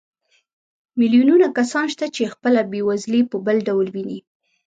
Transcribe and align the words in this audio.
میلیونونه 0.99 1.47
کسان 1.57 1.85
شته 1.93 2.05
چې 2.15 2.31
خپله 2.33 2.61
بېوزلي 2.71 3.21
په 3.31 3.37
بل 3.45 3.57
ډول 3.67 3.87
ویني 3.95 4.19